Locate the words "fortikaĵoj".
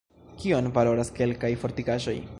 1.65-2.21